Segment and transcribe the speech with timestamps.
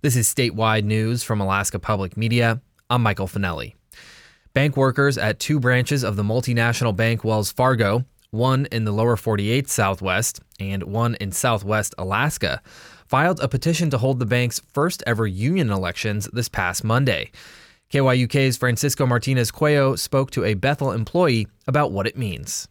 [0.00, 2.60] This is statewide news from Alaska Public Media.
[2.88, 3.74] I'm Michael Finelli.
[4.54, 9.16] Bank workers at two branches of the multinational bank Wells Fargo, one in the lower
[9.16, 12.62] 48 Southwest and one in Southwest Alaska,
[13.08, 17.32] filed a petition to hold the bank's first ever union elections this past Monday.
[17.92, 22.68] KYUK's Francisco Martinez Cuello spoke to a Bethel employee about what it means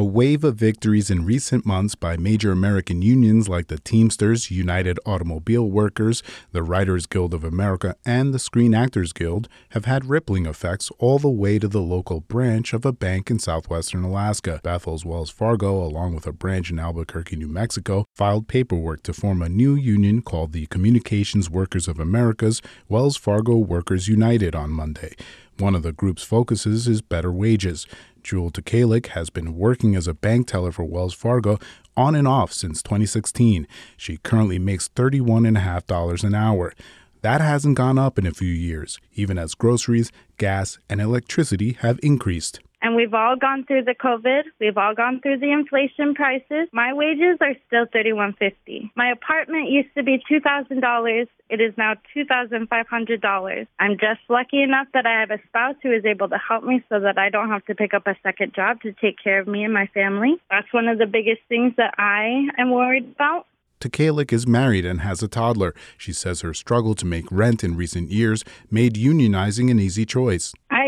[0.00, 4.98] a wave of victories in recent months by major American unions like the Teamsters, United
[5.04, 6.22] Automobile Workers,
[6.52, 11.18] the Writers Guild of America, and the Screen Actors Guild have had rippling effects all
[11.18, 14.58] the way to the local branch of a bank in southwestern Alaska.
[14.64, 19.42] Bethel's Wells Fargo, along with a branch in Albuquerque, New Mexico, filed paperwork to form
[19.42, 25.12] a new union called the Communications Workers of America's Wells Fargo Workers United on Monday.
[25.60, 27.86] One of the group's focuses is better wages.
[28.22, 31.58] Jewel Tukalik has been working as a bank teller for Wells Fargo
[31.98, 33.68] on and off since 2016.
[33.94, 36.72] She currently makes $31.5 an hour.
[37.20, 42.00] That hasn't gone up in a few years, even as groceries, gas, and electricity have
[42.02, 42.60] increased.
[42.82, 44.42] And we've all gone through the COVID.
[44.58, 46.68] We've all gone through the inflation prices.
[46.72, 48.90] My wages are still thirty one fifty.
[48.96, 51.28] My apartment used to be two thousand dollars.
[51.50, 53.66] It is now two thousand five hundred dollars.
[53.78, 56.82] I'm just lucky enough that I have a spouse who is able to help me
[56.88, 59.46] so that I don't have to pick up a second job to take care of
[59.46, 60.40] me and my family.
[60.50, 63.46] That's one of the biggest things that I am worried about.
[63.80, 65.74] Tukalik is married and has a toddler.
[65.96, 70.52] She says her struggle to make rent in recent years made unionizing an easy choice.
[70.70, 70.79] I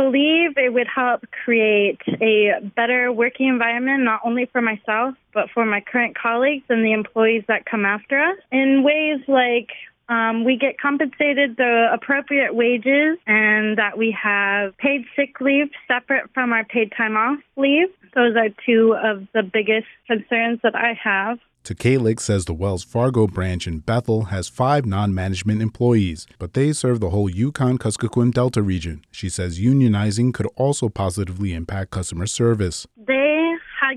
[0.00, 5.66] believe it would help create a better working environment, not only for myself, but for
[5.66, 9.68] my current colleagues and the employees that come after us in ways like
[10.08, 16.30] um, we get compensated the appropriate wages and that we have paid sick leave separate
[16.34, 17.88] from our paid time off leave.
[18.14, 21.38] Those are two of the biggest concerns that I have.
[21.62, 26.72] Tukalik says the Wells Fargo branch in Bethel has five non management employees, but they
[26.72, 29.04] serve the whole Yukon Kuskokwim Delta region.
[29.10, 32.86] She says unionizing could also positively impact customer service.
[32.96, 33.19] They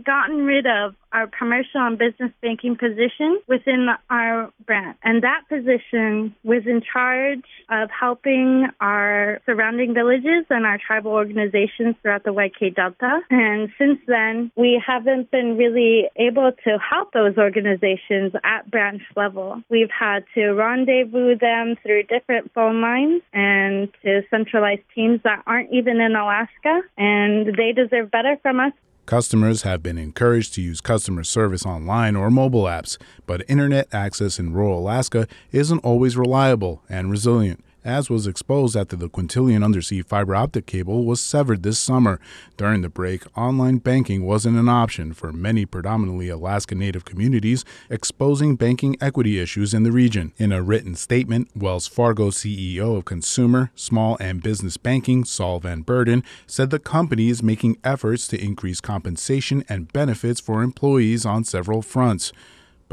[0.03, 4.97] gotten rid of our commercial and business banking position within our branch.
[5.03, 11.95] And that position was in charge of helping our surrounding villages and our tribal organizations
[12.01, 13.19] throughout the YK Delta.
[13.29, 19.61] And since then, we haven't been really able to help those organizations at branch level.
[19.69, 25.71] We've had to rendezvous them through different phone lines and to centralize teams that aren't
[25.71, 26.81] even in Alaska.
[26.97, 28.73] And they deserve better from us.
[29.05, 34.39] Customers have been encouraged to use customer service online or mobile apps, but internet access
[34.39, 40.01] in rural Alaska isn't always reliable and resilient as was exposed after the quintillion undersea
[40.01, 42.19] fiber optic cable was severed this summer.
[42.57, 48.55] During the break, online banking wasn't an option for many predominantly Alaska Native communities, exposing
[48.55, 50.33] banking equity issues in the region.
[50.38, 55.83] In a written statement, Wells Fargo CEO of Consumer, Small and Business Banking, Saul Van
[55.83, 61.44] Beurden, said the company is making efforts to increase compensation and benefits for employees on
[61.44, 62.31] several fronts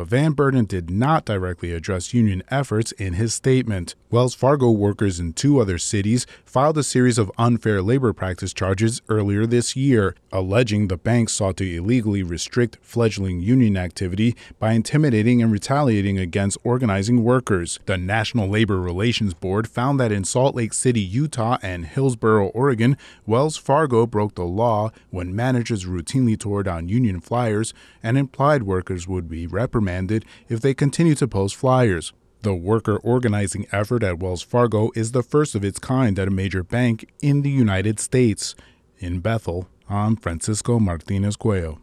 [0.00, 3.94] but Van Beurden did not directly address union efforts in his statement.
[4.10, 9.02] Wells Fargo workers in two other cities filed a series of unfair labor practice charges
[9.10, 15.42] earlier this year, alleging the bank sought to illegally restrict fledgling union activity by intimidating
[15.42, 17.78] and retaliating against organizing workers.
[17.84, 22.96] The National Labor Relations Board found that in Salt Lake City, Utah, and Hillsboro, Oregon,
[23.26, 29.06] Wells Fargo broke the law when managers routinely tore down union flyers and implied workers
[29.06, 32.12] would be reprimanded reprimanded if they continue to post flyers.
[32.42, 36.30] The worker organizing effort at Wells Fargo is the first of its kind at a
[36.30, 38.54] major bank in the United States.
[38.98, 41.78] In Bethel, I'm Francisco Martinez Cuello.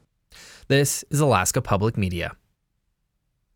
[0.68, 2.35] This is Alaska Public Media.